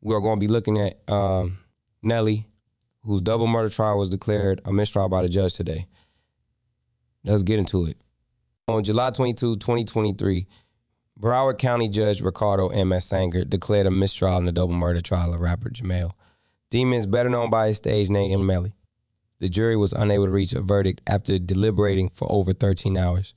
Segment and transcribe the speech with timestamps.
[0.00, 1.58] we're going to be looking at um,
[2.02, 2.46] Melly,
[3.02, 5.86] whose double murder trial was declared a mistrial by the judge today.
[7.24, 7.96] Let's get into it.
[8.68, 10.46] On July 22, 2023,
[11.18, 13.06] Broward County Judge Ricardo M.S.
[13.06, 16.12] Sanger declared a mistrial in the double murder trial of rapper Jamell.
[16.70, 18.44] Demons, better known by his stage name.
[18.46, 18.74] Melly.
[19.40, 23.34] The jury was unable to reach a verdict after deliberating for over 13 hours.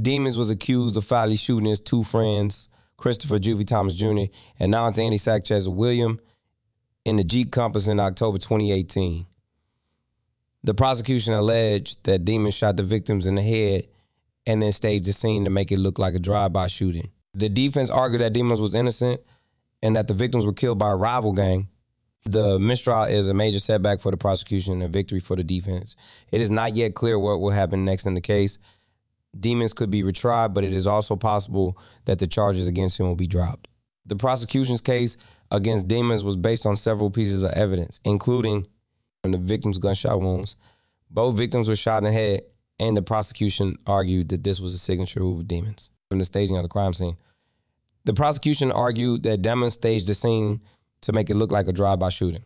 [0.00, 2.69] Demons was accused of foully shooting his two friends,
[3.00, 4.30] Christopher Juvy Thomas Jr.
[4.58, 6.20] and now it's Andy Sanchez William,
[7.06, 9.26] in the Jeep Compass in October 2018.
[10.62, 13.86] The prosecution alleged that Demons shot the victims in the head
[14.46, 17.10] and then staged the scene to make it look like a drive-by shooting.
[17.32, 19.22] The defense argued that Demons was innocent
[19.82, 21.68] and that the victims were killed by a rival gang.
[22.26, 25.96] The mistrial is a major setback for the prosecution and a victory for the defense.
[26.30, 28.58] It is not yet clear what will happen next in the case.
[29.38, 33.16] Demons could be retried, but it is also possible that the charges against him will
[33.16, 33.68] be dropped.
[34.06, 35.16] The prosecution's case
[35.50, 38.66] against Demons was based on several pieces of evidence, including
[39.22, 40.56] from the victim's gunshot wounds.
[41.10, 42.42] Both victims were shot in the head,
[42.78, 46.56] and the prosecution argued that this was a signature move of Demons from the staging
[46.56, 47.16] of the crime scene.
[48.04, 50.60] The prosecution argued that Demons staged the scene
[51.02, 52.44] to make it look like a drive-by shooting.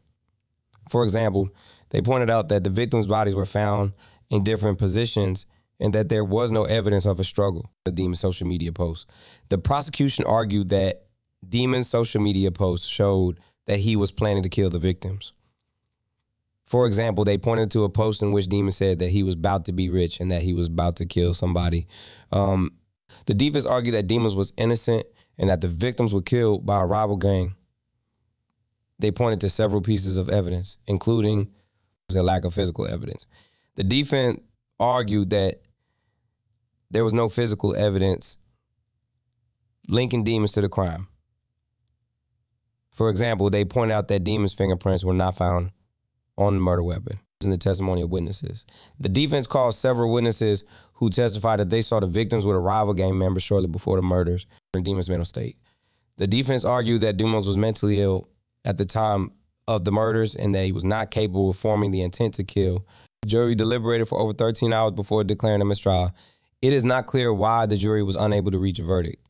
[0.89, 1.49] For example,
[1.91, 3.93] they pointed out that the victims' bodies were found
[4.31, 5.47] in different positions
[5.81, 7.71] and that there was no evidence of a struggle.
[7.85, 9.09] The Demon social media post.
[9.49, 11.05] The prosecution argued that
[11.47, 15.33] Demon's social media post showed that he was planning to kill the victims.
[16.65, 19.67] For example, they pointed to a post in which Demon said that he was about
[19.67, 21.87] to be rich and that he was about to kill somebody.
[22.33, 22.73] Um,
[23.27, 25.05] the defense argued that Demons was innocent
[25.39, 27.55] and that the victims were killed by a rival gang.
[28.99, 31.51] They pointed to several pieces of evidence, including
[32.09, 33.27] the lack of physical evidence.
[33.75, 34.41] The defense
[34.79, 35.61] argued that
[36.91, 38.39] there was no physical evidence
[39.89, 41.09] linking demons to the crime.
[42.93, 45.73] For example, they point out that demons' fingerprints were not found
[46.39, 48.65] on the murder weapon in the testimony of witnesses.
[48.99, 50.65] The defense called several witnesses
[50.95, 54.03] who testified that they saw the victims with a rival gang member shortly before the
[54.03, 55.59] murders in Demons' mental state.
[56.17, 58.29] The defense argued that Dumas was mentally ill
[58.65, 59.33] at the time
[59.67, 62.87] of the murders and that he was not capable of forming the intent to kill.
[63.23, 66.13] The jury deliberated for over 13 hours before declaring a mistrial.
[66.65, 69.23] It is not clear why the jury was unable to reach a verdict.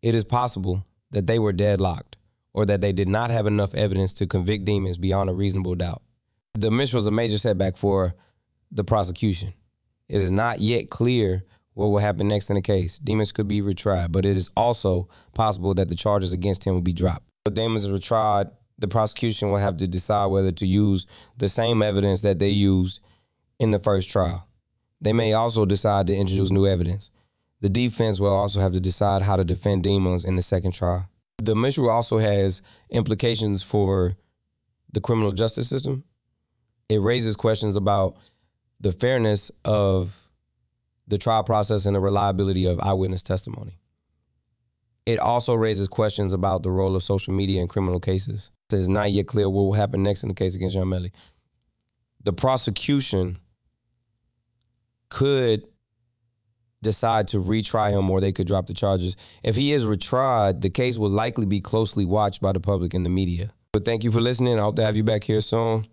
[0.00, 2.16] It is possible that they were deadlocked
[2.54, 6.00] or that they did not have enough evidence to convict demons beyond a reasonable doubt.
[6.54, 8.14] The mistrial is a major setback for
[8.72, 9.52] the prosecution.
[10.08, 12.98] It is not yet clear what will happen next in the case.
[12.98, 16.80] Demons could be retried, but it is also possible that the charges against him will
[16.80, 17.28] be dropped.
[17.44, 21.04] If Demons is retried, the prosecution will have to decide whether to use
[21.36, 23.00] the same evidence that they used
[23.58, 24.46] in the first trial.
[25.00, 27.10] They may also decide to introduce new evidence.
[27.60, 31.08] The defense will also have to decide how to defend Demons in the second trial.
[31.38, 34.16] The mistrial also has implications for
[34.92, 36.04] the criminal justice system.
[36.88, 38.16] It raises questions about
[38.80, 40.28] the fairness of
[41.06, 43.78] the trial process and the reliability of eyewitness testimony.
[45.06, 48.50] It also raises questions about the role of social media in criminal cases.
[48.72, 51.10] It is not yet clear what will happen next in the case against Young Melly.
[52.22, 53.38] The prosecution
[55.10, 55.64] could
[56.82, 59.16] decide to retry him or they could drop the charges.
[59.42, 63.04] If he is retried, the case will likely be closely watched by the public and
[63.04, 63.52] the media.
[63.72, 64.58] But thank you for listening.
[64.58, 65.86] I hope to have you back here soon.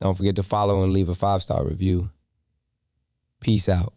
[0.00, 2.10] Don't forget to follow and leave a five star review.
[3.40, 3.94] Peace out.